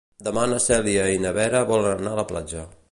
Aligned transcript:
Demà 0.27 0.45
na 0.53 0.57
Cèlia 0.63 1.03
i 1.17 1.21
na 1.27 1.35
Vera 1.39 1.63
volen 1.75 1.95
anar 2.01 2.15
a 2.17 2.19
la 2.23 2.29
platja. 2.35 2.69